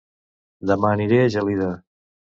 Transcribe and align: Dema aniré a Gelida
Dema 0.71 0.93
aniré 0.97 1.19
a 1.27 1.31
Gelida 1.37 1.69